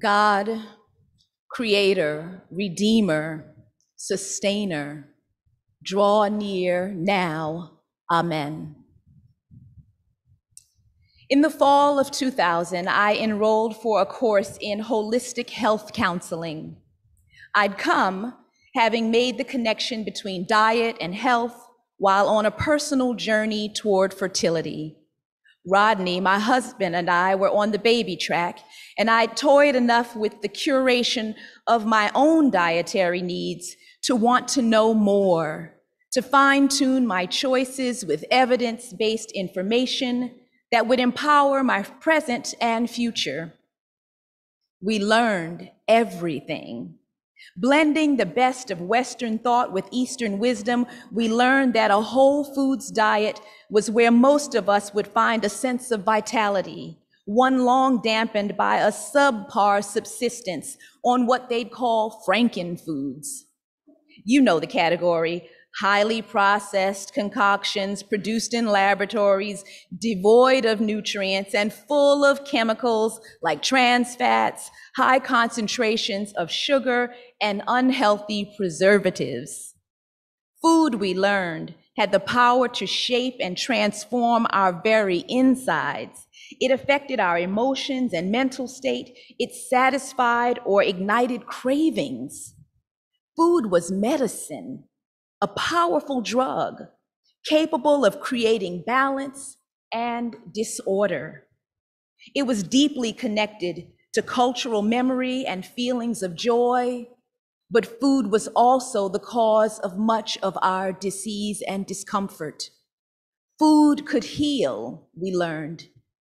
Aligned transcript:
God, 0.00 0.48
creator, 1.50 2.42
redeemer, 2.50 3.54
sustainer, 3.96 5.14
draw 5.82 6.26
near 6.28 6.88
now. 6.96 7.80
Amen. 8.10 8.76
In 11.28 11.42
the 11.42 11.50
fall 11.50 11.98
of 11.98 12.10
2000, 12.10 12.88
I 12.88 13.14
enrolled 13.14 13.76
for 13.76 14.00
a 14.00 14.06
course 14.06 14.58
in 14.60 14.80
holistic 14.80 15.50
health 15.50 15.92
counseling. 15.92 16.76
I'd 17.54 17.78
come 17.78 18.34
having 18.74 19.10
made 19.10 19.36
the 19.36 19.44
connection 19.44 20.02
between 20.02 20.46
diet 20.46 20.96
and 21.00 21.14
health 21.14 21.66
while 21.98 22.28
on 22.28 22.46
a 22.46 22.50
personal 22.50 23.14
journey 23.14 23.68
toward 23.68 24.14
fertility. 24.14 24.96
Rodney, 25.70 26.20
my 26.20 26.38
husband, 26.38 26.96
and 26.96 27.08
I 27.08 27.36
were 27.36 27.48
on 27.48 27.70
the 27.70 27.78
baby 27.78 28.16
track, 28.16 28.58
and 28.98 29.08
I 29.08 29.26
toyed 29.26 29.76
enough 29.76 30.16
with 30.16 30.42
the 30.42 30.48
curation 30.48 31.34
of 31.66 31.86
my 31.86 32.10
own 32.14 32.50
dietary 32.50 33.22
needs 33.22 33.76
to 34.02 34.16
want 34.16 34.48
to 34.48 34.62
know 34.62 34.92
more, 34.92 35.76
to 36.12 36.22
fine 36.22 36.68
tune 36.68 37.06
my 37.06 37.24
choices 37.24 38.04
with 38.04 38.24
evidence 38.30 38.92
based 38.92 39.30
information 39.32 40.32
that 40.72 40.86
would 40.86 41.00
empower 41.00 41.62
my 41.62 41.82
present 41.82 42.54
and 42.60 42.90
future. 42.90 43.54
We 44.82 44.98
learned 44.98 45.70
everything. 45.86 46.99
Blending 47.56 48.16
the 48.16 48.26
best 48.26 48.70
of 48.70 48.80
Western 48.80 49.38
thought 49.38 49.72
with 49.72 49.88
Eastern 49.90 50.38
wisdom, 50.38 50.86
we 51.12 51.28
learned 51.28 51.74
that 51.74 51.90
a 51.90 52.00
whole 52.00 52.44
foods 52.54 52.90
diet 52.90 53.40
was 53.70 53.90
where 53.90 54.10
most 54.10 54.54
of 54.54 54.68
us 54.68 54.94
would 54.94 55.06
find 55.06 55.44
a 55.44 55.48
sense 55.48 55.90
of 55.90 56.04
vitality, 56.04 56.98
one 57.24 57.64
long 57.64 58.00
dampened 58.02 58.56
by 58.56 58.76
a 58.76 58.90
subpar 58.90 59.84
subsistence 59.84 60.76
on 61.04 61.26
what 61.26 61.48
they'd 61.48 61.70
call 61.70 62.22
Frankenfoods. 62.26 63.44
You 64.24 64.40
know 64.40 64.60
the 64.60 64.66
category 64.66 65.48
highly 65.78 66.20
processed 66.20 67.14
concoctions 67.14 68.02
produced 68.02 68.54
in 68.54 68.66
laboratories, 68.66 69.64
devoid 69.98 70.64
of 70.64 70.80
nutrients 70.80 71.54
and 71.54 71.72
full 71.72 72.24
of 72.24 72.44
chemicals 72.44 73.20
like 73.42 73.62
trans 73.62 74.16
fats, 74.16 74.70
high 74.96 75.18
concentrations 75.18 76.32
of 76.32 76.50
sugar, 76.50 77.14
and 77.40 77.62
unhealthy 77.66 78.52
preservatives. 78.56 79.74
Food, 80.62 80.96
we 80.96 81.14
learned, 81.14 81.74
had 81.96 82.12
the 82.12 82.20
power 82.20 82.68
to 82.68 82.86
shape 82.86 83.36
and 83.40 83.56
transform 83.56 84.46
our 84.50 84.80
very 84.82 85.24
insides. 85.28 86.26
It 86.60 86.70
affected 86.70 87.20
our 87.20 87.38
emotions 87.38 88.12
and 88.12 88.30
mental 88.30 88.68
state. 88.68 89.16
It 89.38 89.54
satisfied 89.54 90.60
or 90.64 90.82
ignited 90.82 91.46
cravings. 91.46 92.54
Food 93.36 93.70
was 93.70 93.90
medicine 93.90 94.84
a 95.42 95.48
powerful 95.48 96.20
drug 96.20 96.82
capable 97.46 98.04
of 98.04 98.20
creating 98.20 98.84
balance 98.86 99.56
and 99.92 100.36
disorder. 100.52 101.46
It 102.34 102.42
was 102.42 102.62
deeply 102.62 103.12
connected 103.12 103.86
to 104.12 104.22
cultural 104.22 104.82
memory 104.82 105.46
and 105.46 105.64
feelings 105.64 106.22
of 106.22 106.34
joy, 106.34 107.08
but 107.70 108.00
food 108.00 108.30
was 108.30 108.48
also 108.48 109.08
the 109.08 109.18
cause 109.18 109.78
of 109.80 109.98
much 109.98 110.38
of 110.38 110.58
our 110.62 110.92
disease 110.92 111.62
and 111.68 111.86
discomfort. 111.86 112.70
Food 113.58 114.06
could 114.06 114.24
heal, 114.24 115.08
we 115.14 115.32
learned, 115.32 115.84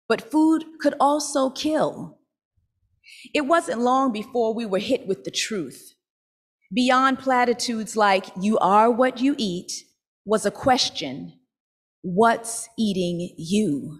but 0.09 0.31
food 0.31 0.65
could 0.81 0.95
also 1.01 1.51
kill. 1.51 2.19
It 3.35 3.43
wasn't 3.43 3.81
long 3.81 4.13
before 4.13 4.55
we 4.55 4.67
were 4.67 4.79
hit 4.79 5.07
with 5.07 5.25
the 5.25 5.31
truth 5.31 5.95
Beyond 6.73 7.19
platitudes 7.19 7.97
like, 7.97 8.27
you 8.41 8.57
are 8.59 8.93
what 8.93 9.19
you 9.21 9.35
eat, 9.39 9.73
was 10.25 10.47
a 10.47 10.53
question 10.53 11.33
what's 12.03 12.69
eating 12.79 13.35
you? 13.37 13.99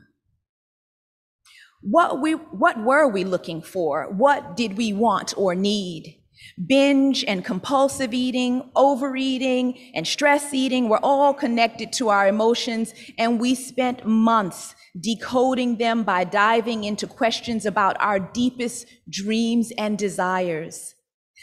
What, 1.83 2.21
we, 2.21 2.33
what 2.33 2.79
were 2.83 3.09
we 3.09 3.25
looking 3.25 3.61
for? 3.61 4.11
What 4.13 4.57
did 4.57 4.77
we 4.77 4.93
want 4.93 5.35
or 5.37 5.55
need? 5.55 6.20
Binge 6.67 7.25
and 7.25 7.45
compulsive 7.45 8.13
eating, 8.13 8.71
overeating, 8.77 9.93
and 9.95 10.07
stress 10.07 10.53
eating 10.53 10.89
were 10.89 11.03
all 11.03 11.33
connected 11.33 11.93
to 11.95 12.09
our 12.09 12.29
emotions, 12.29 12.93
and 13.19 13.41
we 13.41 13.55
spent 13.55 14.05
months 14.05 14.75
decoding 14.99 15.77
them 15.77 16.03
by 16.03 16.25
diving 16.25 16.85
into 16.85 17.07
questions 17.07 17.65
about 17.65 17.97
our 18.01 18.19
deepest 18.19 18.87
dreams 19.09 19.73
and 19.79 19.97
desires. 19.97 20.95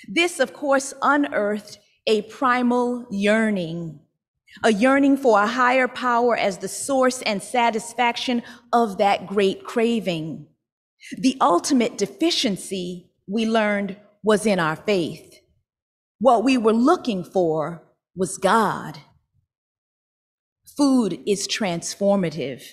This, 0.08 0.40
of 0.40 0.54
course, 0.54 0.94
unearthed 1.02 1.80
a 2.06 2.22
primal 2.24 3.06
yearning, 3.10 4.00
a 4.64 4.72
yearning 4.72 5.18
for 5.18 5.42
a 5.42 5.48
higher 5.48 5.88
power 5.88 6.36
as 6.38 6.60
the 6.60 6.68
source 6.68 7.22
and 7.24 7.42
satisfaction 7.42 8.44
of 8.72 8.98
that 8.98 9.28
great 9.28 9.64
craving. 9.64 10.48
The 11.18 11.38
ultimate 11.42 11.98
deficiency, 11.98 13.12
we 13.28 13.46
learned, 13.46 13.98
was 14.28 14.46
in 14.46 14.60
our 14.60 14.76
faith. 14.76 15.40
What 16.20 16.44
we 16.44 16.58
were 16.58 16.74
looking 16.74 17.24
for 17.24 17.84
was 18.16 18.38
God. 18.38 19.00
Food 20.78 21.20
is 21.26 21.48
transformative. 21.48 22.64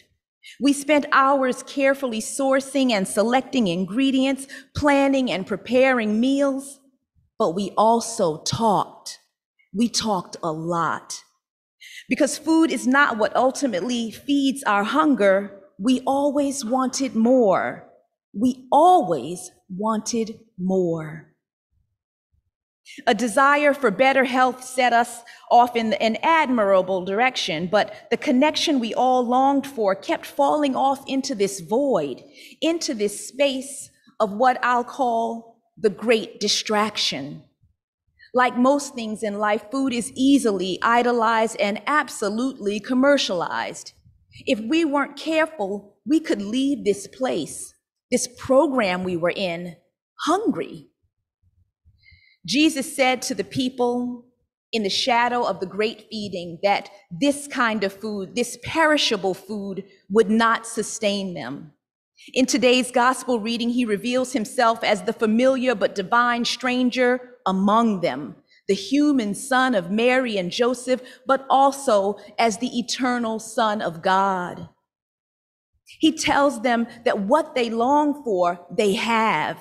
We 0.60 0.72
spent 0.72 1.06
hours 1.12 1.62
carefully 1.62 2.20
sourcing 2.20 2.90
and 2.90 3.08
selecting 3.08 3.68
ingredients, 3.68 4.46
planning 4.74 5.30
and 5.30 5.46
preparing 5.46 6.20
meals 6.20 6.80
but 7.38 7.54
we 7.54 7.72
also 7.76 8.38
talked. 8.44 9.18
We 9.72 9.88
talked 9.88 10.36
a 10.42 10.52
lot. 10.52 11.20
Because 12.08 12.38
food 12.38 12.70
is 12.70 12.86
not 12.86 13.18
what 13.18 13.34
ultimately 13.36 14.10
feeds 14.10 14.62
our 14.64 14.84
hunger, 14.84 15.60
we 15.78 16.00
always 16.06 16.64
wanted 16.64 17.14
more. 17.14 17.88
We 18.32 18.66
always 18.70 19.50
wanted 19.68 20.40
more. 20.58 21.33
A 23.06 23.14
desire 23.14 23.72
for 23.72 23.90
better 23.90 24.24
health 24.24 24.62
set 24.62 24.92
us 24.92 25.22
off 25.50 25.74
in 25.74 25.94
an 25.94 26.16
admirable 26.22 27.04
direction, 27.04 27.66
but 27.66 28.08
the 28.10 28.16
connection 28.16 28.78
we 28.78 28.92
all 28.94 29.26
longed 29.26 29.66
for 29.66 29.94
kept 29.94 30.26
falling 30.26 30.76
off 30.76 31.02
into 31.06 31.34
this 31.34 31.60
void, 31.60 32.22
into 32.60 32.94
this 32.94 33.28
space 33.28 33.90
of 34.20 34.32
what 34.32 34.58
I'll 34.62 34.84
call 34.84 35.60
the 35.76 35.90
great 35.90 36.40
distraction. 36.40 37.42
Like 38.34 38.56
most 38.56 38.94
things 38.94 39.22
in 39.22 39.38
life, 39.38 39.64
food 39.70 39.92
is 39.92 40.12
easily 40.14 40.78
idolized 40.82 41.56
and 41.60 41.80
absolutely 41.86 42.80
commercialized. 42.80 43.92
If 44.46 44.60
we 44.60 44.84
weren't 44.84 45.16
careful, 45.16 45.96
we 46.04 46.20
could 46.20 46.42
leave 46.42 46.84
this 46.84 47.06
place, 47.06 47.72
this 48.10 48.28
program 48.38 49.04
we 49.04 49.16
were 49.16 49.32
in, 49.34 49.76
hungry. 50.26 50.88
Jesus 52.46 52.94
said 52.94 53.22
to 53.22 53.34
the 53.34 53.44
people 53.44 54.26
in 54.72 54.82
the 54.82 54.90
shadow 54.90 55.44
of 55.44 55.60
the 55.60 55.66
great 55.66 56.06
feeding 56.10 56.58
that 56.62 56.90
this 57.10 57.46
kind 57.46 57.84
of 57.84 57.92
food, 57.92 58.34
this 58.34 58.58
perishable 58.62 59.34
food, 59.34 59.84
would 60.10 60.28
not 60.28 60.66
sustain 60.66 61.34
them. 61.34 61.72
In 62.32 62.46
today's 62.46 62.90
gospel 62.90 63.40
reading, 63.40 63.70
he 63.70 63.84
reveals 63.84 64.32
himself 64.32 64.82
as 64.82 65.02
the 65.02 65.12
familiar 65.12 65.74
but 65.74 65.94
divine 65.94 66.44
stranger 66.44 67.36
among 67.46 68.00
them, 68.00 68.36
the 68.66 68.74
human 68.74 69.34
son 69.34 69.74
of 69.74 69.90
Mary 69.90 70.36
and 70.36 70.50
Joseph, 70.50 71.02
but 71.26 71.46
also 71.48 72.16
as 72.38 72.58
the 72.58 72.78
eternal 72.78 73.38
son 73.38 73.80
of 73.80 74.02
God. 74.02 74.68
He 76.00 76.16
tells 76.16 76.62
them 76.62 76.86
that 77.04 77.20
what 77.20 77.54
they 77.54 77.70
long 77.70 78.24
for, 78.24 78.66
they 78.70 78.94
have 78.94 79.58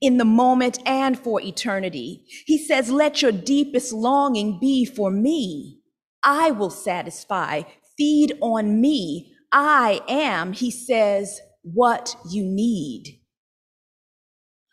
in 0.00 0.16
the 0.16 0.24
moment 0.24 0.78
and 0.86 1.18
for 1.18 1.40
eternity. 1.40 2.24
He 2.46 2.58
says, 2.58 2.90
Let 2.90 3.22
your 3.22 3.32
deepest 3.32 3.92
longing 3.92 4.58
be 4.60 4.84
for 4.84 5.10
me. 5.10 5.80
I 6.22 6.50
will 6.50 6.70
satisfy. 6.70 7.62
Feed 7.96 8.36
on 8.40 8.80
me. 8.80 9.34
I 9.52 10.00
am, 10.08 10.52
he 10.52 10.70
says, 10.70 11.40
what 11.62 12.16
you 12.30 12.44
need. 12.44 13.20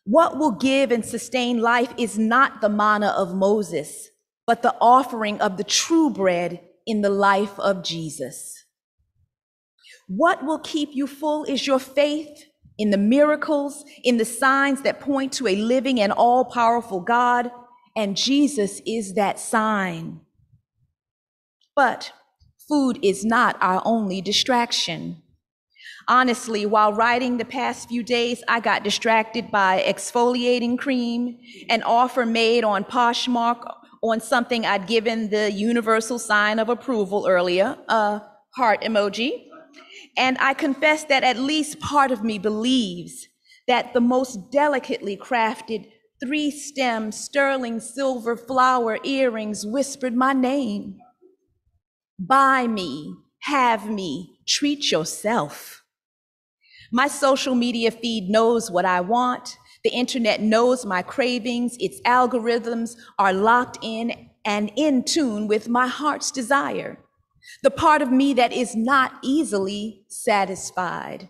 What 0.04 0.38
will 0.38 0.52
give 0.52 0.92
and 0.92 1.04
sustain 1.04 1.62
life 1.62 1.94
is 1.98 2.18
not 2.18 2.62
the 2.62 2.70
manna 2.70 3.08
of 3.18 3.36
Moses, 3.36 4.10
but 4.46 4.62
the 4.62 4.76
offering 4.80 5.42
of 5.42 5.58
the 5.58 5.64
true 5.64 6.10
bread 6.10 6.62
in 6.86 7.02
the 7.02 7.10
life 7.10 7.60
of 7.60 7.84
Jesus. 7.84 8.66
What 10.08 10.46
will 10.46 10.60
keep 10.60 10.92
you 10.94 11.08
full 11.08 11.44
is 11.44 11.68
your 11.68 11.80
faith 11.80 12.46
in 12.78 12.92
the 12.92 12.98
miracles, 12.98 13.84
in 14.04 14.18
the 14.18 14.26
signs 14.26 14.82
that 14.82 15.00
point 15.00 15.34
to 15.34 15.48
a 15.48 15.56
living 15.56 16.00
and 16.00 16.12
all 16.12 16.46
powerful 16.46 17.00
God, 17.00 17.52
and 17.96 18.16
Jesus 18.16 18.82
is 18.86 19.16
that 19.16 19.40
sign. 19.40 20.22
But 21.76 22.12
food 22.68 23.00
is 23.02 23.26
not 23.26 23.58
our 23.62 23.82
only 23.86 24.22
distraction. 24.22 25.22
Honestly, 26.08 26.66
while 26.66 26.94
writing 26.94 27.38
the 27.38 27.46
past 27.46 27.90
few 27.90 28.02
days, 28.02 28.42
I 28.48 28.60
got 28.60 28.84
distracted 28.84 29.52
by 29.52 29.84
exfoliating 29.86 30.78
cream, 30.78 31.38
an 31.70 31.84
offer 31.84 32.26
made 32.26 32.64
on 32.64 32.86
Poshmark 32.86 33.62
on 34.02 34.22
something 34.22 34.66
I'd 34.66 34.88
given 34.88 35.30
the 35.30 35.52
universal 35.52 36.18
sign 36.18 36.60
of 36.60 36.70
approval 36.70 37.26
earlier, 37.28 37.78
a 37.90 38.22
heart 38.56 38.82
emoji. 38.84 39.47
And 40.18 40.38
I 40.40 40.54
confess 40.56 41.04
that 41.06 41.24
at 41.24 41.38
least 41.38 41.80
part 41.80 42.12
of 42.12 42.24
me 42.24 42.40
believes 42.40 43.28
that 43.68 43.94
the 43.94 44.02
most 44.02 44.52
delicately 44.52 45.16
crafted 45.16 45.92
three 46.20 46.50
stem 46.50 47.12
sterling 47.12 47.80
silver 47.80 48.36
flower 48.36 48.98
earrings 49.04 49.66
whispered 49.66 50.16
my 50.16 50.34
name. 50.34 50.98
Buy 52.20 52.66
me, 52.66 53.16
have 53.42 53.90
me, 53.90 54.40
treat 54.48 54.92
yourself. 54.92 55.84
My 56.92 57.08
social 57.08 57.54
media 57.54 57.92
feed 57.92 58.30
knows 58.30 58.72
what 58.72 58.86
I 58.86 59.02
want. 59.02 59.58
The 59.84 59.92
internet 59.92 60.42
knows 60.42 60.86
my 60.86 61.02
cravings. 61.04 61.78
Its 61.80 62.02
algorithms 62.02 62.96
are 63.20 63.34
locked 63.34 63.78
in 63.84 64.30
and 64.46 64.72
in 64.76 65.04
tune 65.04 65.48
with 65.48 65.68
my 65.68 65.88
heart's 65.88 66.32
desire, 66.32 66.98
the 67.64 67.72
part 67.72 68.02
of 68.02 68.12
me 68.12 68.34
that 68.34 68.54
is 68.54 68.76
not 68.76 69.14
easily 69.22 70.04
satisfied. 70.08 71.30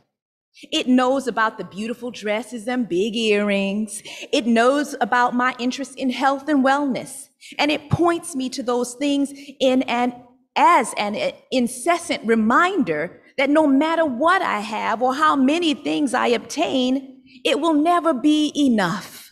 It 0.72 0.88
knows 0.88 1.28
about 1.28 1.58
the 1.58 1.64
beautiful 1.64 2.10
dresses 2.10 2.68
and 2.68 2.90
big 2.90 3.16
earrings. 3.16 4.02
It 4.34 4.48
knows 4.48 4.96
about 5.00 5.36
my 5.36 5.56
interest 5.60 5.96
in 5.98 6.10
health 6.10 6.50
and 6.50 6.66
wellness. 6.66 7.30
And 7.60 7.72
it 7.72 7.90
points 7.90 8.36
me 8.36 8.50
to 8.50 8.64
those 8.64 8.96
things 8.96 9.32
in 9.60 9.84
an 9.84 10.24
as 10.56 10.92
an 10.98 11.34
incessant 11.52 12.26
reminder 12.26 13.22
that 13.38 13.52
no 13.52 13.68
matter 13.68 14.04
what 14.04 14.42
I 14.42 14.60
have 14.60 15.04
or 15.04 15.14
how 15.14 15.36
many 15.36 15.76
things 15.76 16.16
I 16.16 16.28
obtain, 16.30 17.22
it 17.46 17.60
will 17.60 17.76
never 17.76 18.12
be 18.12 18.52
enough. 18.56 19.32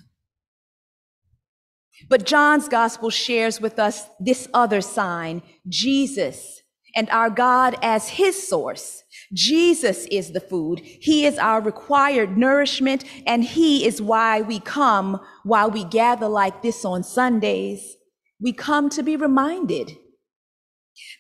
But 2.08 2.26
John's 2.26 2.70
gospel 2.70 3.10
shares 3.10 3.60
with 3.60 3.80
us 3.80 4.08
this 4.20 4.48
other 4.54 4.82
sign 4.82 5.42
Jesus 5.68 6.62
and 6.95 7.09
our 7.09 7.30
God 7.30 7.75
as 7.81 8.09
his 8.09 8.47
source. 8.47 9.03
Jesus 9.33 10.06
is 10.06 10.31
the 10.31 10.39
food. 10.39 10.81
He 10.83 11.25
is 11.25 11.38
our 11.38 11.62
required 11.62 12.38
nourishment, 12.38 13.03
and 13.25 13.44
he 13.44 13.86
is 13.86 14.01
why 14.01 14.42
we 14.42 14.59
come 14.59 15.19
while 15.44 15.69
we 15.69 15.83
gather 15.83 16.27
like 16.27 16.62
this 16.62 16.86
on 16.86 17.03
Sundays. 17.03 17.97
We 18.39 18.53
come 18.53 18.89
to 18.89 19.03
be 19.03 19.15
reminded 19.15 19.97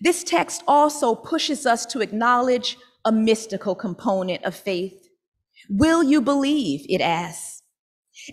this 0.01 0.23
text 0.23 0.63
also 0.67 1.15
pushes 1.15 1.65
us 1.65 1.85
to 1.87 2.01
acknowledge 2.01 2.77
a 3.03 3.11
mystical 3.11 3.75
component 3.75 4.43
of 4.43 4.55
faith. 4.55 5.07
Will 5.69 6.03
you 6.03 6.21
believe? 6.21 6.85
It 6.89 7.01
asks. 7.01 7.61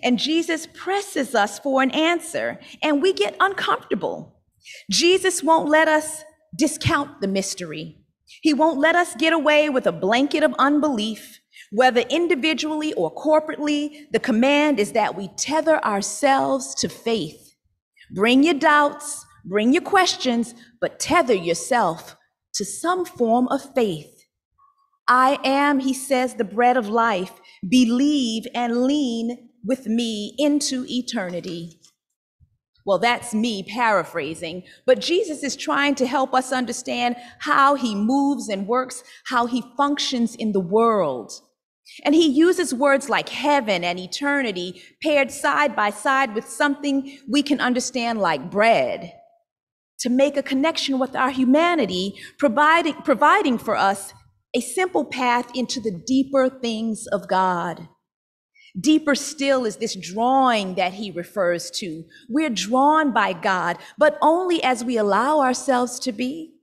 And 0.01 0.17
Jesus 0.17 0.67
presses 0.73 1.35
us 1.35 1.59
for 1.59 1.81
an 1.81 1.91
answer, 1.91 2.59
and 2.81 3.01
we 3.01 3.13
get 3.13 3.35
uncomfortable. 3.39 4.41
Jesus 4.89 5.43
won't 5.43 5.69
let 5.69 5.87
us 5.87 6.23
discount 6.55 7.21
the 7.21 7.27
mystery. 7.27 7.97
He 8.41 8.53
won't 8.53 8.79
let 8.79 8.95
us 8.95 9.15
get 9.15 9.33
away 9.33 9.69
with 9.69 9.87
a 9.87 9.91
blanket 9.91 10.43
of 10.43 10.55
unbelief. 10.59 11.39
Whether 11.71 12.01
individually 12.01 12.93
or 12.93 13.13
corporately, 13.13 14.05
the 14.11 14.19
command 14.19 14.79
is 14.79 14.91
that 14.91 15.15
we 15.15 15.29
tether 15.37 15.83
ourselves 15.83 16.75
to 16.75 16.89
faith. 16.89 17.55
Bring 18.11 18.43
your 18.43 18.53
doubts, 18.53 19.25
Bring 19.45 19.73
your 19.73 19.81
questions, 19.81 20.55
but 20.79 20.99
tether 20.99 21.33
yourself 21.33 22.15
to 22.53 22.63
some 22.63 23.03
form 23.03 23.47
of 23.49 23.73
faith. 23.75 24.25
I 25.07 25.37
am, 25.43 25.79
he 25.79 25.93
says, 25.93 26.35
the 26.35 26.45
bread 26.45 26.77
of 26.77 26.87
life. 26.87 27.33
Believe 27.67 28.47
and 28.55 28.83
lean 28.83 29.49
with 29.65 29.85
me 29.85 30.33
into 30.37 30.85
eternity. 30.87 31.79
Well, 32.85 32.99
that's 32.99 33.33
me 33.33 33.63
paraphrasing, 33.63 34.63
but 34.85 34.99
Jesus 34.99 35.41
is 35.43 35.55
trying 35.55 35.95
to 35.95 36.05
help 36.05 36.33
us 36.33 36.51
understand 36.51 37.15
how 37.39 37.75
he 37.75 37.95
moves 37.95 38.49
and 38.49 38.67
works, 38.67 39.03
how 39.27 39.45
he 39.45 39.63
functions 39.77 40.35
in 40.35 40.51
the 40.51 40.59
world. 40.59 41.31
And 42.03 42.15
he 42.15 42.27
uses 42.27 42.73
words 42.73 43.09
like 43.09 43.29
heaven 43.29 43.83
and 43.83 43.99
eternity 43.99 44.81
paired 45.01 45.31
side 45.31 45.75
by 45.75 45.91
side 45.91 46.33
with 46.35 46.47
something 46.47 47.19
we 47.29 47.43
can 47.43 47.61
understand 47.61 48.19
like 48.19 48.51
bread 48.51 49.13
to 49.99 50.09
make 50.09 50.35
a 50.35 50.43
connection 50.43 50.99
with 50.99 51.15
our 51.15 51.29
humanity, 51.29 52.15
providing, 52.37 52.93
providing 53.05 53.57
for 53.57 53.77
us 53.77 54.13
a 54.53 54.59
simple 54.59 55.05
path 55.05 55.49
into 55.55 55.79
the 55.79 56.03
deeper 56.05 56.49
things 56.49 57.07
of 57.07 57.27
God. 57.27 57.87
Deeper 58.79 59.15
still 59.15 59.65
is 59.65 59.77
this 59.77 59.95
drawing 59.95 60.75
that 60.75 60.93
he 60.93 61.11
refers 61.11 61.69
to. 61.71 62.03
We're 62.29 62.49
drawn 62.49 63.13
by 63.13 63.33
God, 63.33 63.77
but 63.97 64.17
only 64.21 64.63
as 64.63 64.83
we 64.83 64.97
allow 64.97 65.41
ourselves 65.41 65.99
to 65.99 66.11
be. 66.11 66.53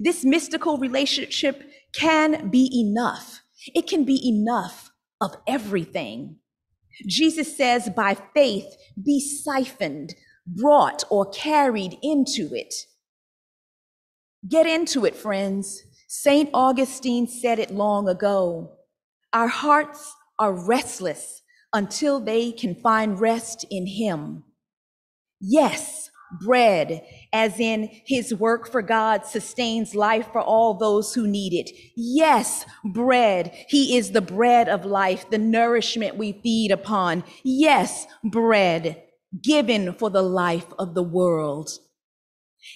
This 0.00 0.24
mystical 0.24 0.78
relationship 0.78 1.70
can 1.92 2.48
be 2.50 2.68
enough. 2.74 3.42
It 3.74 3.86
can 3.86 4.04
be 4.04 4.20
enough 4.28 4.90
of 5.20 5.36
everything. 5.46 6.36
Jesus 7.06 7.56
says, 7.56 7.88
by 7.90 8.16
faith, 8.34 8.66
be 9.02 9.20
siphoned 9.20 10.14
brought 10.46 11.04
or 11.10 11.26
carried 11.30 11.98
into 12.02 12.54
it. 12.54 12.74
Get 14.48 14.66
into 14.66 15.04
it, 15.04 15.16
friends. 15.16 15.82
St. 16.06 16.48
Augustine 16.54 17.26
said 17.26 17.58
it 17.58 17.72
long 17.72 18.08
ago. 18.08 18.76
Our 19.32 19.48
hearts 19.48 20.14
are 20.38 20.52
restless 20.52 21.42
until 21.72 22.20
they 22.20 22.52
can 22.52 22.74
find 22.74 23.20
rest 23.20 23.64
in 23.70 23.86
Him. 23.86 24.44
Yes, 25.40 26.10
bread, 26.44 27.02
as 27.32 27.60
in 27.60 27.88
His 28.06 28.34
work 28.34 28.70
for 28.70 28.82
God 28.82 29.24
sustains 29.24 29.94
life 29.94 30.28
for 30.32 30.40
all 30.40 30.74
those 30.74 31.14
who 31.14 31.26
need 31.26 31.52
it. 31.52 31.70
Yes, 31.96 32.64
bread. 32.84 33.52
He 33.68 33.96
is 33.96 34.12
the 34.12 34.20
bread 34.20 34.68
of 34.68 34.84
life, 34.84 35.28
the 35.30 35.38
nourishment 35.38 36.16
we 36.16 36.40
feed 36.42 36.70
upon. 36.70 37.24
Yes, 37.44 38.06
bread 38.24 39.02
given 39.42 39.92
for 39.94 40.10
the 40.10 40.22
life 40.22 40.66
of 40.78 40.94
the 40.94 41.02
world. 41.02 41.70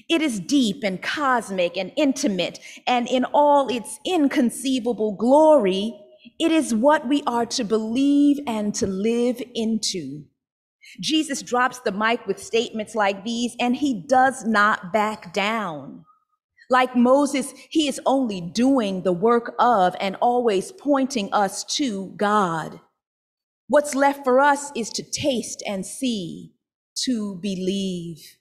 It 0.09 0.23
is 0.23 0.39
deep 0.41 0.83
and 0.85 1.03
cosmic 1.03 1.77
and 1.77 1.93
intimate, 1.97 2.61
and 2.87 3.09
in 3.09 3.25
all 3.25 3.69
its 3.69 3.99
inconceivable 4.05 5.17
glory, 5.17 5.99
it 6.39 6.53
is 6.53 6.75
what 6.75 7.09
we 7.09 7.23
are 7.27 7.47
to 7.47 7.65
believe 7.65 8.39
and 8.47 8.75
to 8.77 8.87
live 8.87 9.43
into. 9.55 10.25
Jesus 11.01 11.43
drops 11.43 11.81
the 11.81 11.93
mic 11.93 12.27
with 12.27 12.43
statements 12.43 12.95
like 12.95 13.25
these, 13.25 13.55
and 13.61 13.77
he 13.77 14.05
does 14.09 14.45
not 14.45 14.93
back 14.93 15.33
down. 15.33 16.05
Like 16.69 16.95
Moses, 16.95 17.53
he 17.69 17.89
is 17.89 18.01
only 18.07 18.41
doing 18.41 19.03
the 19.03 19.13
work 19.13 19.55
of 19.59 19.95
and 20.01 20.17
always 20.17 20.73
pointing 20.73 21.33
us 21.33 21.65
to 21.77 22.13
God. 22.17 22.81
What's 23.69 23.95
left 23.95 24.25
for 24.25 24.41
us 24.41 24.71
is 24.75 24.91
to 24.91 25.03
taste 25.03 25.63
and 25.67 25.85
see, 25.85 26.53
to 27.05 27.37
believe. 27.37 28.37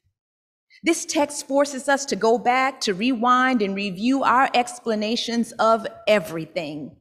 This 0.83 1.05
text 1.05 1.47
forces 1.47 1.89
us 1.89 2.05
to 2.05 2.15
go 2.15 2.37
back, 2.37 2.81
to 2.81 2.93
rewind, 2.93 3.61
and 3.61 3.75
review 3.75 4.23
our 4.23 4.49
explanations 4.53 5.51
of 5.53 5.85
everything. 6.07 6.95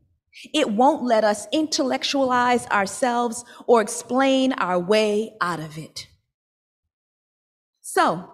It 0.55 0.71
won't 0.71 1.03
let 1.03 1.25
us 1.25 1.47
intellectualize 1.53 2.67
ourselves 2.69 3.45
or 3.67 3.81
explain 3.81 4.53
our 4.53 4.79
way 4.79 5.35
out 5.41 5.61
of 5.61 5.77
it. 5.79 6.07
So, 7.81 8.31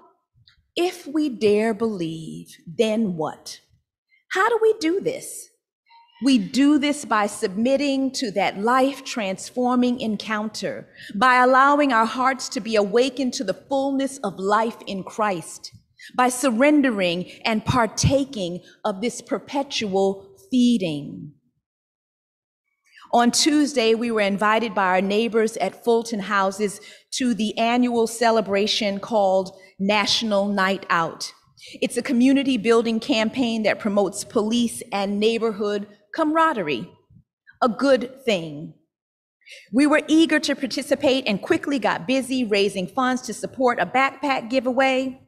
if 0.76 1.06
we 1.06 1.28
dare 1.28 1.72
believe, 1.72 2.56
then 2.66 3.16
what? 3.16 3.60
How 4.32 4.48
do 4.48 4.58
we 4.60 4.74
do 4.80 5.00
this? 5.00 5.50
We 6.24 6.38
do 6.38 6.78
this 6.78 7.04
by 7.04 7.26
submitting 7.26 8.10
to 8.12 8.30
that 8.32 8.58
life 8.58 9.04
transforming 9.04 10.00
encounter, 10.00 10.88
by 11.14 11.36
allowing 11.36 11.92
our 11.92 12.06
hearts 12.06 12.48
to 12.50 12.60
be 12.60 12.76
awakened 12.76 13.34
to 13.34 13.44
the 13.44 13.54
fullness 13.54 14.18
of 14.18 14.38
life 14.38 14.78
in 14.86 15.04
Christ, 15.04 15.72
by 16.16 16.28
surrendering 16.28 17.30
and 17.44 17.64
partaking 17.64 18.60
of 18.84 19.00
this 19.00 19.20
perpetual 19.20 20.26
feeding. 20.50 21.32
On 23.14 23.30
Tuesday, 23.30 23.94
we 23.94 24.10
were 24.10 24.22
invited 24.22 24.74
by 24.74 24.86
our 24.86 25.00
neighbors 25.00 25.56
at 25.58 25.84
Fulton 25.84 26.18
Houses 26.18 26.80
to 27.12 27.32
the 27.32 27.56
annual 27.56 28.08
celebration 28.08 28.98
called 28.98 29.56
National 29.78 30.48
Night 30.48 30.84
Out. 30.90 31.32
It's 31.74 31.96
a 31.96 32.02
community 32.02 32.56
building 32.56 32.98
campaign 32.98 33.62
that 33.62 33.78
promotes 33.78 34.24
police 34.24 34.82
and 34.90 35.20
neighborhood 35.20 35.86
camaraderie, 36.12 36.90
a 37.62 37.68
good 37.68 38.24
thing. 38.24 38.74
We 39.72 39.86
were 39.86 40.02
eager 40.08 40.40
to 40.40 40.56
participate 40.56 41.22
and 41.28 41.40
quickly 41.40 41.78
got 41.78 42.08
busy 42.08 42.42
raising 42.42 42.88
funds 42.88 43.22
to 43.22 43.32
support 43.32 43.78
a 43.78 43.86
backpack 43.86 44.50
giveaway. 44.50 45.20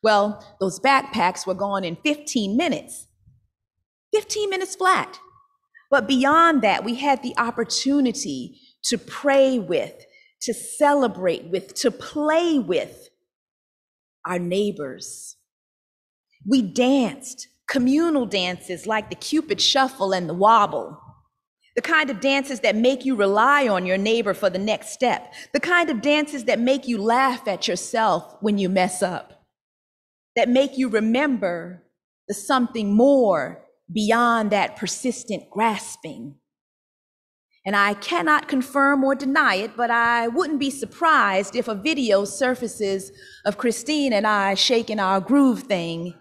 Well, 0.00 0.56
those 0.60 0.78
backpacks 0.78 1.44
were 1.44 1.54
gone 1.54 1.82
in 1.82 1.96
15 2.04 2.56
minutes. 2.56 3.08
15 4.14 4.48
minutes 4.48 4.76
flat. 4.76 5.18
But 5.92 6.08
beyond 6.08 6.62
that, 6.62 6.84
we 6.84 6.94
had 6.94 7.22
the 7.22 7.34
opportunity 7.36 8.58
to 8.84 8.96
pray 8.96 9.58
with, 9.58 9.92
to 10.40 10.54
celebrate 10.54 11.44
with, 11.44 11.74
to 11.74 11.90
play 11.90 12.58
with 12.58 13.10
our 14.26 14.38
neighbors. 14.38 15.36
We 16.46 16.62
danced 16.62 17.46
communal 17.68 18.24
dances 18.24 18.86
like 18.86 19.10
the 19.10 19.16
Cupid 19.16 19.60
Shuffle 19.60 20.14
and 20.14 20.30
the 20.30 20.34
Wobble. 20.34 20.98
The 21.76 21.82
kind 21.82 22.08
of 22.08 22.20
dances 22.20 22.60
that 22.60 22.74
make 22.74 23.04
you 23.04 23.14
rely 23.14 23.68
on 23.68 23.84
your 23.84 23.98
neighbor 23.98 24.32
for 24.32 24.48
the 24.48 24.58
next 24.58 24.92
step. 24.92 25.30
The 25.52 25.60
kind 25.60 25.90
of 25.90 26.00
dances 26.00 26.44
that 26.44 26.58
make 26.58 26.88
you 26.88 26.96
laugh 26.96 27.46
at 27.46 27.68
yourself 27.68 28.38
when 28.40 28.56
you 28.56 28.70
mess 28.70 29.02
up. 29.02 29.44
That 30.36 30.48
make 30.48 30.78
you 30.78 30.88
remember 30.88 31.82
the 32.28 32.34
something 32.34 32.94
more 32.94 33.61
beyond 33.92 34.50
that 34.50 34.76
persistent 34.76 35.50
grasping. 35.50 36.36
And 37.64 37.76
I 37.76 37.94
cannot 37.94 38.48
confirm 38.48 39.04
or 39.04 39.14
deny 39.14 39.54
it, 39.54 39.76
but 39.76 39.90
I 39.90 40.26
wouldn't 40.26 40.58
be 40.58 40.70
surprised 40.70 41.54
if 41.54 41.68
a 41.68 41.74
video 41.74 42.24
surfaces 42.24 43.12
of 43.44 43.56
Christine 43.56 44.12
and 44.12 44.26
I 44.26 44.54
shaking 44.54 44.98
our 44.98 45.20
groove 45.20 45.62
thing 45.62 46.14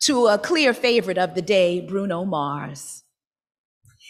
to 0.00 0.26
a 0.26 0.38
clear 0.38 0.74
favorite 0.74 1.18
of 1.18 1.34
the 1.34 1.42
day, 1.42 1.80
Bruno 1.80 2.24
Mars. 2.24 3.04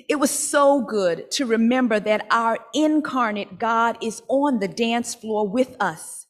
It 0.08 0.16
was 0.16 0.30
so 0.30 0.80
good 0.80 1.30
to 1.32 1.44
remember 1.44 1.98
that 2.00 2.26
our 2.30 2.58
incarnate 2.72 3.58
God 3.58 3.98
is 4.00 4.22
on 4.28 4.60
the 4.60 4.68
dance 4.68 5.14
floor 5.14 5.46
with 5.46 5.76
us 5.80 6.26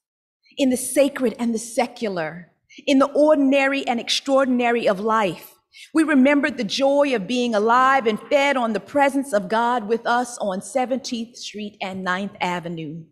in 0.56 0.70
the 0.70 0.76
sacred 0.76 1.36
and 1.38 1.54
the 1.54 1.58
secular, 1.58 2.50
in 2.86 2.98
the 2.98 3.10
ordinary 3.12 3.86
and 3.86 4.00
extraordinary 4.00 4.88
of 4.88 5.00
life. 5.00 5.57
We 5.94 6.02
remembered 6.02 6.56
the 6.56 6.64
joy 6.64 7.14
of 7.14 7.26
being 7.26 7.54
alive 7.54 8.06
and 8.06 8.20
fed 8.30 8.56
on 8.56 8.72
the 8.72 8.80
presence 8.80 9.32
of 9.32 9.48
God 9.48 9.86
with 9.88 10.06
us 10.06 10.38
on 10.38 10.60
17th 10.60 11.36
Street 11.36 11.76
and 11.80 12.06
9th 12.06 12.36
Avenue. 12.40 13.04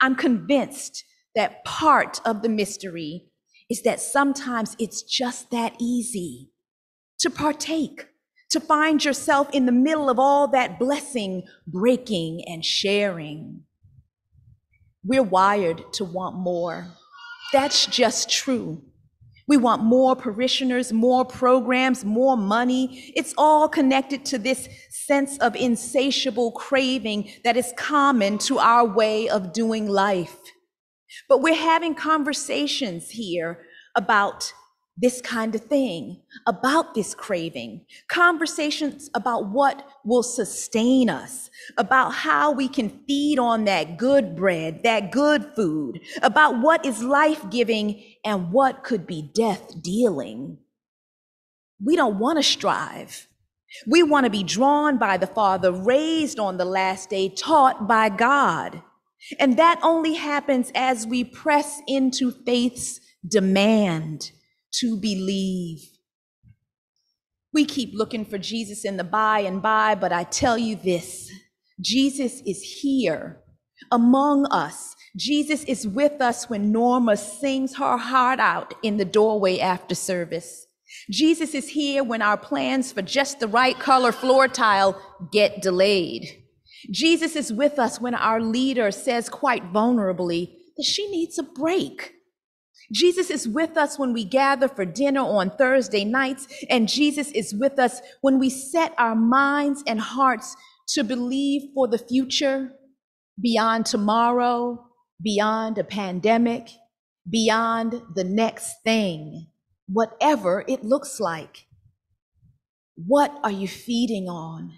I'm 0.00 0.14
convinced 0.14 1.04
that 1.34 1.64
part 1.64 2.20
of 2.24 2.42
the 2.42 2.48
mystery 2.48 3.26
is 3.68 3.82
that 3.82 4.00
sometimes 4.00 4.76
it's 4.78 5.02
just 5.02 5.50
that 5.50 5.74
easy 5.78 6.50
to 7.20 7.30
partake, 7.30 8.06
to 8.50 8.60
find 8.60 9.04
yourself 9.04 9.48
in 9.52 9.66
the 9.66 9.72
middle 9.72 10.10
of 10.10 10.18
all 10.18 10.48
that 10.48 10.78
blessing, 10.78 11.44
breaking, 11.66 12.42
and 12.48 12.64
sharing. 12.64 13.62
We're 15.04 15.22
wired 15.22 15.92
to 15.94 16.04
want 16.04 16.36
more. 16.36 16.88
That's 17.52 17.86
just 17.86 18.30
true. 18.30 18.82
We 19.50 19.56
want 19.56 19.82
more 19.82 20.14
parishioners, 20.14 20.92
more 20.92 21.24
programs, 21.24 22.04
more 22.04 22.36
money. 22.36 23.12
It's 23.16 23.34
all 23.36 23.68
connected 23.68 24.24
to 24.26 24.38
this 24.38 24.68
sense 24.90 25.38
of 25.38 25.56
insatiable 25.56 26.52
craving 26.52 27.32
that 27.42 27.56
is 27.56 27.74
common 27.76 28.38
to 28.38 28.60
our 28.60 28.84
way 28.84 29.28
of 29.28 29.52
doing 29.52 29.88
life. 29.88 30.36
But 31.28 31.42
we're 31.42 31.56
having 31.56 31.96
conversations 31.96 33.10
here 33.10 33.66
about 33.96 34.52
this 35.00 35.20
kind 35.22 35.54
of 35.54 35.62
thing, 35.62 36.20
about 36.46 36.94
this 36.94 37.14
craving, 37.14 37.80
conversations 38.08 39.08
about 39.14 39.48
what 39.48 39.88
will 40.04 40.22
sustain 40.22 41.08
us, 41.08 41.48
about 41.78 42.10
how 42.10 42.52
we 42.52 42.68
can 42.68 42.90
feed 43.06 43.38
on 43.38 43.64
that 43.64 43.96
good 43.96 44.36
bread, 44.36 44.82
that 44.82 45.10
good 45.10 45.44
food, 45.56 46.00
about 46.22 46.60
what 46.60 46.84
is 46.84 47.02
life 47.02 47.48
giving 47.48 48.02
and 48.24 48.52
what 48.52 48.84
could 48.84 49.06
be 49.06 49.22
death 49.22 49.80
dealing. 49.80 50.58
We 51.82 51.96
don't 51.96 52.18
want 52.18 52.38
to 52.38 52.42
strive. 52.42 53.26
We 53.86 54.02
want 54.02 54.24
to 54.24 54.30
be 54.30 54.42
drawn 54.42 54.98
by 54.98 55.16
the 55.16 55.26
Father, 55.26 55.72
raised 55.72 56.38
on 56.38 56.58
the 56.58 56.66
last 56.66 57.08
day, 57.08 57.30
taught 57.30 57.88
by 57.88 58.10
God. 58.10 58.82
And 59.38 59.56
that 59.56 59.80
only 59.82 60.14
happens 60.14 60.70
as 60.74 61.06
we 61.06 61.24
press 61.24 61.80
into 61.86 62.32
faith's 62.32 63.00
demand 63.26 64.32
to 64.74 64.96
believe. 64.96 65.80
We 67.52 67.64
keep 67.64 67.90
looking 67.94 68.24
for 68.24 68.38
Jesus 68.38 68.84
in 68.84 68.96
the 68.96 69.04
by 69.04 69.40
and 69.40 69.60
by, 69.60 69.94
but 69.94 70.12
I 70.12 70.24
tell 70.24 70.56
you 70.56 70.76
this 70.76 71.30
Jesus 71.80 72.40
is 72.46 72.62
here 72.62 73.40
among 73.90 74.46
us. 74.46 74.94
Jesus 75.16 75.64
is 75.64 75.88
with 75.88 76.20
us 76.20 76.48
when 76.48 76.70
Norma 76.70 77.16
sings 77.16 77.76
her 77.76 77.96
heart 77.96 78.38
out 78.38 78.74
in 78.82 78.96
the 78.96 79.04
doorway 79.04 79.58
after 79.58 79.94
service. 79.94 80.66
Jesus 81.10 81.54
is 81.54 81.68
here 81.68 82.04
when 82.04 82.22
our 82.22 82.36
plans 82.36 82.92
for 82.92 83.02
just 83.02 83.40
the 83.40 83.48
right 83.48 83.78
color 83.78 84.12
floor 84.12 84.48
tile 84.48 85.00
get 85.32 85.62
delayed. 85.62 86.44
Jesus 86.90 87.36
is 87.36 87.52
with 87.52 87.78
us 87.78 88.00
when 88.00 88.14
our 88.14 88.40
leader 88.40 88.90
says 88.90 89.28
quite 89.28 89.72
vulnerably 89.72 90.56
that 90.76 90.84
she 90.84 91.10
needs 91.10 91.38
a 91.38 91.42
break. 91.42 92.14
Jesus 92.92 93.30
is 93.30 93.46
with 93.48 93.76
us 93.76 93.98
when 93.98 94.12
we 94.12 94.24
gather 94.24 94.68
for 94.68 94.84
dinner 94.84 95.20
on 95.20 95.50
Thursday 95.50 96.04
nights, 96.04 96.48
and 96.68 96.88
Jesus 96.88 97.30
is 97.32 97.54
with 97.54 97.78
us 97.78 98.00
when 98.20 98.38
we 98.38 98.50
set 98.50 98.94
our 98.98 99.14
minds 99.14 99.82
and 99.86 100.00
hearts 100.00 100.56
to 100.88 101.04
believe 101.04 101.70
for 101.74 101.86
the 101.86 101.98
future, 101.98 102.72
beyond 103.40 103.86
tomorrow, 103.86 104.86
beyond 105.22 105.78
a 105.78 105.84
pandemic, 105.84 106.68
beyond 107.28 108.02
the 108.14 108.24
next 108.24 108.74
thing, 108.84 109.46
whatever 109.86 110.64
it 110.66 110.84
looks 110.84 111.20
like. 111.20 111.66
What 112.96 113.32
are 113.44 113.52
you 113.52 113.68
feeding 113.68 114.28
on? 114.28 114.72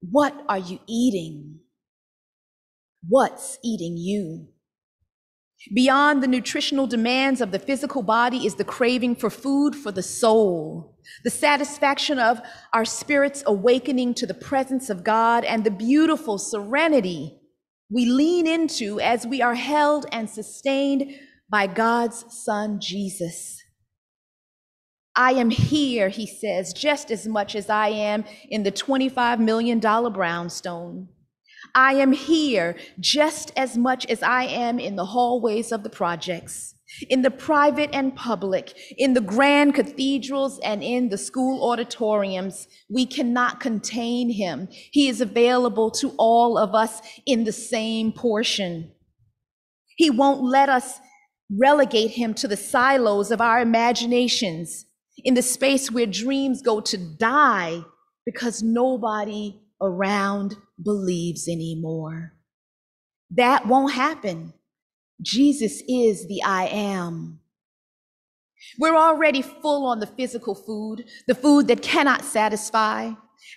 What 0.00 0.34
are 0.48 0.58
you 0.58 0.80
eating? 0.88 1.60
What's 3.06 3.58
eating 3.62 3.96
you? 3.96 4.48
Beyond 5.74 6.22
the 6.22 6.28
nutritional 6.28 6.86
demands 6.86 7.40
of 7.40 7.50
the 7.50 7.58
physical 7.58 8.02
body 8.02 8.46
is 8.46 8.54
the 8.54 8.64
craving 8.64 9.16
for 9.16 9.28
food 9.28 9.74
for 9.74 9.90
the 9.90 10.04
soul, 10.04 10.96
the 11.24 11.30
satisfaction 11.30 12.18
of 12.18 12.40
our 12.72 12.84
spirits 12.84 13.42
awakening 13.44 14.14
to 14.14 14.26
the 14.26 14.34
presence 14.34 14.88
of 14.88 15.02
God, 15.02 15.44
and 15.44 15.64
the 15.64 15.70
beautiful 15.70 16.38
serenity 16.38 17.40
we 17.90 18.04
lean 18.04 18.46
into 18.46 19.00
as 19.00 19.26
we 19.26 19.42
are 19.42 19.54
held 19.54 20.06
and 20.12 20.30
sustained 20.30 21.12
by 21.50 21.66
God's 21.66 22.24
Son, 22.28 22.78
Jesus. 22.78 23.60
I 25.16 25.32
am 25.32 25.50
here, 25.50 26.08
he 26.08 26.26
says, 26.26 26.72
just 26.72 27.10
as 27.10 27.26
much 27.26 27.56
as 27.56 27.68
I 27.68 27.88
am 27.88 28.24
in 28.48 28.62
the 28.62 28.70
$25 28.70 29.40
million 29.40 29.80
brownstone. 29.80 31.08
I 31.74 31.94
am 31.94 32.12
here 32.12 32.76
just 33.00 33.52
as 33.56 33.76
much 33.76 34.06
as 34.06 34.22
I 34.22 34.44
am 34.44 34.78
in 34.78 34.96
the 34.96 35.04
hallways 35.04 35.72
of 35.72 35.82
the 35.82 35.90
projects, 35.90 36.74
in 37.08 37.22
the 37.22 37.30
private 37.30 37.90
and 37.92 38.14
public, 38.14 38.76
in 38.96 39.14
the 39.14 39.20
grand 39.20 39.74
cathedrals 39.74 40.58
and 40.60 40.82
in 40.82 41.08
the 41.08 41.18
school 41.18 41.70
auditoriums. 41.70 42.68
We 42.88 43.06
cannot 43.06 43.60
contain 43.60 44.30
him. 44.30 44.68
He 44.70 45.08
is 45.08 45.20
available 45.20 45.90
to 45.92 46.14
all 46.18 46.58
of 46.58 46.74
us 46.74 47.00
in 47.26 47.44
the 47.44 47.52
same 47.52 48.12
portion. 48.12 48.90
He 49.96 50.10
won't 50.10 50.42
let 50.42 50.68
us 50.68 51.00
relegate 51.50 52.10
him 52.12 52.34
to 52.34 52.48
the 52.48 52.56
silos 52.56 53.30
of 53.30 53.40
our 53.40 53.60
imaginations, 53.60 54.84
in 55.24 55.34
the 55.34 55.42
space 55.42 55.90
where 55.90 56.06
dreams 56.06 56.62
go 56.62 56.80
to 56.80 56.96
die 56.96 57.82
because 58.24 58.62
nobody 58.62 59.58
around 59.80 60.56
believes 60.82 61.48
anymore. 61.48 62.32
That 63.30 63.66
won't 63.66 63.92
happen. 63.92 64.54
Jesus 65.20 65.82
is 65.88 66.26
the 66.28 66.42
I 66.42 66.66
am. 66.66 67.40
We're 68.78 68.96
already 68.96 69.42
full 69.42 69.86
on 69.86 70.00
the 70.00 70.06
physical 70.06 70.54
food, 70.54 71.04
the 71.26 71.34
food 71.34 71.68
that 71.68 71.82
cannot 71.82 72.24
satisfy. 72.24 73.12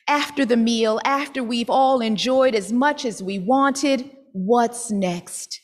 After 0.07 0.45
the 0.45 0.57
meal, 0.57 0.99
after 1.05 1.43
we've 1.43 1.69
all 1.69 2.01
enjoyed 2.01 2.55
as 2.55 2.71
much 2.71 3.03
as 3.05 3.21
we 3.21 3.39
wanted, 3.39 4.09
what's 4.31 4.91
next? 4.91 5.59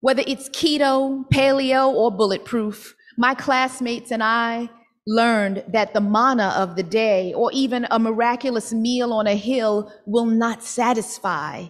Whether 0.00 0.22
it's 0.26 0.48
keto, 0.48 1.28
paleo, 1.30 1.88
or 1.88 2.10
bulletproof, 2.10 2.94
my 3.16 3.34
classmates 3.34 4.10
and 4.10 4.22
I 4.22 4.70
learned 5.08 5.64
that 5.68 5.94
the 5.94 6.00
manna 6.02 6.52
of 6.54 6.76
the 6.76 6.82
day 6.82 7.32
or 7.32 7.50
even 7.52 7.86
a 7.90 7.98
miraculous 7.98 8.74
meal 8.74 9.10
on 9.14 9.26
a 9.26 9.34
hill 9.34 9.90
will 10.04 10.26
not 10.26 10.62
satisfy. 10.62 11.64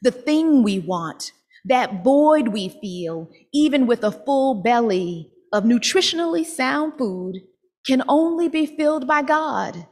The 0.00 0.10
thing 0.10 0.62
we 0.62 0.78
want, 0.78 1.32
that 1.66 2.02
void 2.02 2.48
we 2.48 2.70
feel, 2.70 3.30
even 3.52 3.86
with 3.86 4.02
a 4.02 4.10
full 4.10 4.62
belly 4.62 5.30
of 5.52 5.64
nutritionally 5.64 6.46
sound 6.46 6.94
food, 6.96 7.36
can 7.86 8.02
only 8.08 8.48
be 8.48 8.64
filled 8.64 9.06
by 9.06 9.20
God. 9.20 9.86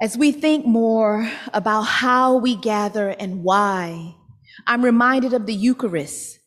As 0.00 0.16
we 0.16 0.32
think 0.32 0.64
more 0.64 1.30
about 1.52 1.82
how 1.82 2.36
we 2.36 2.56
gather 2.56 3.10
and 3.10 3.44
why, 3.44 4.14
I'm 4.66 4.82
reminded 4.82 5.34
of 5.34 5.44
the 5.44 5.54
Eucharist 5.54 6.39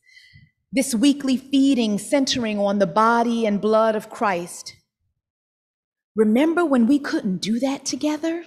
this 0.74 0.96
weekly 0.96 1.38
feeding 1.38 2.00
centering 2.00 2.58
on 2.58 2.80
the 2.80 2.88
body 2.88 3.46
and 3.46 3.62
blood 3.62 3.96
of 3.96 4.10
Christ. 4.10 4.75
Remember 6.15 6.65
when 6.65 6.88
we 6.88 7.00
couldn't 7.00 7.42
do 7.42 7.60
that 7.60 7.86
together? 7.86 8.44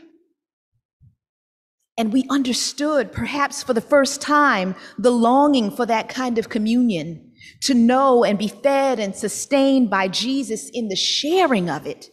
And 1.98 2.12
we 2.12 2.26
understood, 2.28 3.12
perhaps 3.12 3.62
for 3.62 3.72
the 3.72 3.80
first 3.80 4.20
time, 4.20 4.74
the 4.98 5.10
longing 5.10 5.70
for 5.70 5.86
that 5.86 6.08
kind 6.08 6.36
of 6.36 6.48
communion, 6.50 7.32
to 7.62 7.74
know 7.74 8.22
and 8.22 8.38
be 8.38 8.48
fed 8.48 8.98
and 8.98 9.14
sustained 9.14 9.88
by 9.88 10.08
Jesus 10.08 10.68
in 10.72 10.88
the 10.88 10.96
sharing 10.96 11.70
of 11.70 11.86
it. 11.86 12.10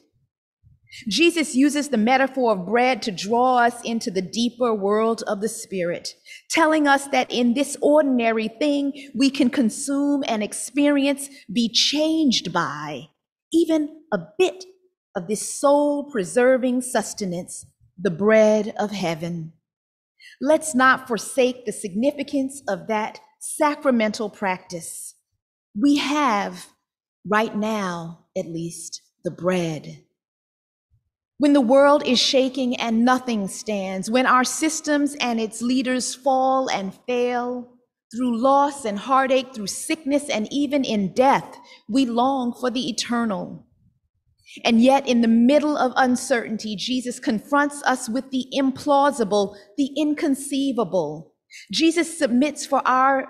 Jesus 1.10 1.55
uses 1.55 1.89
the 1.89 1.98
metaphor 1.98 2.53
of 2.53 2.67
bread 2.67 3.01
to 3.01 3.12
draw 3.12 3.58
us 3.58 3.82
into 3.84 4.12
the 4.12 4.22
deeper 4.22 4.74
world 4.74 5.24
of 5.27 5.41
the 5.41 5.50
Spirit, 5.50 6.13
telling 6.53 6.88
us 6.88 7.07
that 7.07 7.31
in 7.31 7.55
this 7.55 7.75
ordinary 7.81 8.48
thing 8.48 8.93
we 9.15 9.29
can 9.31 9.50
consume 9.50 10.24
and 10.27 10.43
experience, 10.43 11.27
be 11.51 11.67
changed 11.67 12.53
by 12.53 13.07
even 13.51 13.89
a 14.13 14.19
bit 14.38 14.63
of 15.15 15.27
this 15.27 15.53
soul 15.53 16.10
preserving 16.12 16.81
sustenance, 16.81 17.65
the 18.00 18.12
bread 18.12 18.74
of 18.77 18.91
heaven. 18.91 19.53
Let's 20.39 20.75
not 20.75 21.07
forsake 21.07 21.65
the 21.65 21.72
significance 21.72 22.62
of 22.67 22.88
that 22.88 23.19
sacramental 23.39 24.29
practice. 24.29 25.15
We 25.79 25.98
have, 25.98 26.67
right 27.27 27.55
now 27.55 28.25
at 28.38 28.45
least, 28.45 29.01
the 29.24 29.31
bread. 29.31 30.03
When 31.43 31.51
the 31.51 31.59
world 31.59 32.07
is 32.07 32.21
shaking 32.21 32.77
and 32.77 33.03
nothing 33.03 33.50
stands, 33.50 34.09
when 34.09 34.25
our 34.25 34.45
systems 34.45 35.13
and 35.15 35.41
its 35.41 35.62
leaders 35.62 36.15
fall 36.15 36.69
and 36.69 36.97
fail, 37.05 37.69
through 38.15 38.41
loss 38.41 38.85
and 38.85 38.97
heartache, 38.97 39.53
through 39.53 39.67
sickness 39.67 40.29
and 40.29 40.47
even 40.53 40.85
in 40.85 41.13
death, 41.13 41.57
we 41.89 42.05
long 42.05 42.53
for 42.53 42.71
the 42.71 42.88
eternal. 42.88 43.67
And 44.63 44.81
yet, 44.81 45.05
in 45.05 45.19
the 45.19 45.27
middle 45.27 45.75
of 45.75 45.91
uncertainty, 45.97 46.77
Jesus 46.77 47.19
confronts 47.19 47.83
us 47.83 48.07
with 48.07 48.31
the 48.31 48.45
implausible, 48.57 49.57
the 49.75 49.89
inconceivable. 49.97 51.33
Jesus 51.73 52.17
submits 52.17 52.65
for 52.65 52.81
our 52.88 53.27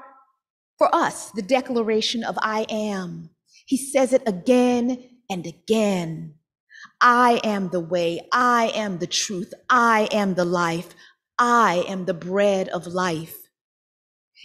for 0.77 0.93
us 0.93 1.31
the 1.31 1.41
declaration 1.41 2.23
of 2.23 2.37
I 2.43 2.67
am. 2.69 3.31
He 3.65 3.75
says 3.75 4.13
it 4.13 4.21
again 4.27 5.03
and 5.31 5.47
again. 5.47 6.35
I 7.03 7.41
am 7.43 7.67
the 7.69 7.81
way, 7.81 8.21
I 8.31 8.71
am 8.73 8.99
the 8.99 9.07
truth, 9.07 9.53
I 9.69 10.07
am 10.11 10.35
the 10.35 10.45
life, 10.45 10.95
I 11.37 11.83
am 11.87 12.05
the 12.05 12.13
bread 12.13 12.69
of 12.69 12.87
life. 12.87 13.35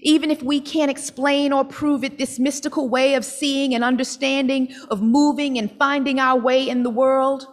Even 0.00 0.31
if 0.31 0.43
we 0.43 0.61
can't 0.61 0.91
explain 0.91 1.53
or 1.53 1.65
prove 1.65 2.03
it, 2.03 2.19
this 2.19 2.41
mystical 2.41 2.88
way 2.88 3.15
of 3.15 3.25
seeing 3.25 3.75
and 3.75 3.85
understanding, 3.85 4.75
of 4.91 5.00
moving 5.00 5.57
and 5.57 5.71
finding 5.79 6.19
our 6.19 6.38
way 6.38 6.69
in 6.69 6.83
the 6.83 6.91
world, 6.91 7.47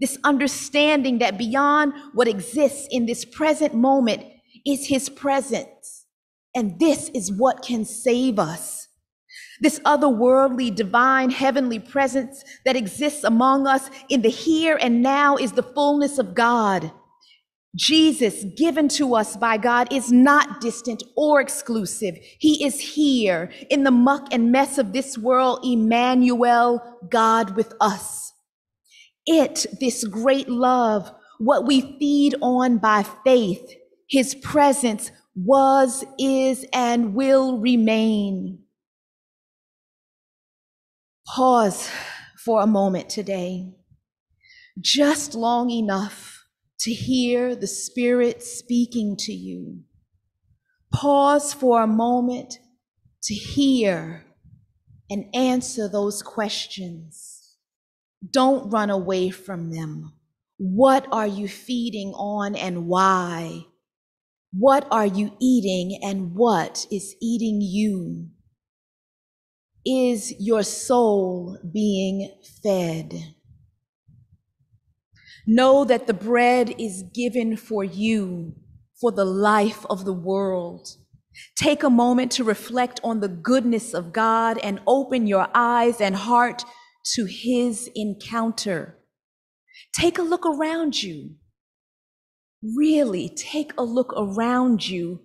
this 0.00 0.18
understanding 0.22 1.18
that 1.18 1.38
beyond 1.38 1.94
what 2.12 2.28
exists 2.28 2.86
in 2.90 3.06
this 3.06 3.24
present 3.24 3.74
moment 3.74 4.22
is 4.66 4.86
His 4.86 5.08
presence. 5.08 6.06
And 6.54 6.78
this 6.78 7.08
is 7.14 7.32
what 7.32 7.62
can 7.62 7.86
save 7.86 8.38
us. 8.38 8.81
This 9.62 9.78
otherworldly, 9.80 10.74
divine, 10.74 11.30
heavenly 11.30 11.78
presence 11.78 12.42
that 12.64 12.74
exists 12.74 13.22
among 13.22 13.68
us 13.68 13.88
in 14.08 14.22
the 14.22 14.28
here 14.28 14.76
and 14.80 15.02
now 15.02 15.36
is 15.36 15.52
the 15.52 15.62
fullness 15.62 16.18
of 16.18 16.34
God. 16.34 16.90
Jesus, 17.76 18.44
given 18.56 18.88
to 18.88 19.14
us 19.14 19.36
by 19.36 19.56
God, 19.56 19.92
is 19.92 20.10
not 20.10 20.60
distant 20.60 21.04
or 21.16 21.40
exclusive. 21.40 22.18
He 22.40 22.66
is 22.66 22.80
here 22.80 23.52
in 23.70 23.84
the 23.84 23.92
muck 23.92 24.26
and 24.32 24.50
mess 24.50 24.78
of 24.78 24.92
this 24.92 25.16
world, 25.16 25.60
Emmanuel, 25.64 26.98
God 27.08 27.56
with 27.56 27.72
us. 27.80 28.32
It, 29.26 29.64
this 29.80 30.02
great 30.04 30.48
love, 30.48 31.14
what 31.38 31.64
we 31.66 31.96
feed 32.00 32.34
on 32.42 32.78
by 32.78 33.04
faith, 33.24 33.74
his 34.08 34.34
presence 34.34 35.12
was, 35.36 36.04
is, 36.18 36.66
and 36.72 37.14
will 37.14 37.58
remain. 37.60 38.61
Pause 41.34 41.88
for 42.36 42.60
a 42.60 42.66
moment 42.66 43.08
today, 43.08 43.72
just 44.78 45.34
long 45.34 45.70
enough 45.70 46.44
to 46.80 46.92
hear 46.92 47.56
the 47.56 47.66
Spirit 47.66 48.42
speaking 48.42 49.16
to 49.20 49.32
you. 49.32 49.80
Pause 50.92 51.54
for 51.54 51.82
a 51.82 51.86
moment 51.86 52.58
to 53.22 53.32
hear 53.32 54.26
and 55.08 55.34
answer 55.34 55.88
those 55.88 56.20
questions. 56.20 57.56
Don't 58.30 58.68
run 58.68 58.90
away 58.90 59.30
from 59.30 59.70
them. 59.70 60.12
What 60.58 61.06
are 61.10 61.26
you 61.26 61.48
feeding 61.48 62.12
on 62.12 62.54
and 62.54 62.86
why? 62.86 63.62
What 64.52 64.86
are 64.90 65.06
you 65.06 65.34
eating 65.40 65.98
and 66.04 66.34
what 66.34 66.86
is 66.90 67.16
eating 67.22 67.62
you? 67.62 68.28
Is 69.84 70.32
your 70.38 70.62
soul 70.62 71.58
being 71.72 72.32
fed? 72.62 73.34
Know 75.46 75.84
that 75.84 76.06
the 76.06 76.14
bread 76.14 76.74
is 76.78 77.02
given 77.14 77.56
for 77.56 77.82
you, 77.82 78.54
for 79.00 79.10
the 79.10 79.24
life 79.24 79.84
of 79.90 80.04
the 80.04 80.12
world. 80.12 80.96
Take 81.56 81.82
a 81.82 81.90
moment 81.90 82.30
to 82.32 82.44
reflect 82.44 83.00
on 83.02 83.20
the 83.20 83.28
goodness 83.28 83.92
of 83.92 84.12
God 84.12 84.58
and 84.58 84.80
open 84.86 85.26
your 85.26 85.48
eyes 85.52 86.00
and 86.00 86.14
heart 86.14 86.64
to 87.14 87.24
his 87.24 87.90
encounter. 87.96 88.98
Take 89.92 90.18
a 90.18 90.22
look 90.22 90.46
around 90.46 91.02
you. 91.02 91.36
Really 92.62 93.28
take 93.28 93.72
a 93.76 93.82
look 93.82 94.12
around 94.16 94.88
you 94.88 95.20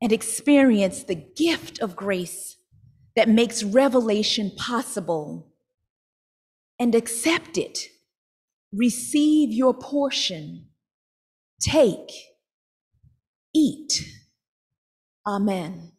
and 0.00 0.12
experience 0.12 1.02
the 1.02 1.16
gift 1.16 1.80
of 1.80 1.96
grace 1.96 2.56
that 3.16 3.28
makes 3.28 3.62
revelation 3.62 4.52
possible 4.56 5.52
and 6.78 6.94
accept 6.94 7.58
it 7.58 7.88
receive 8.72 9.52
your 9.52 9.74
portion, 9.74 10.66
take, 11.60 12.10
eat. 13.54 14.04
Amen. 15.26 15.92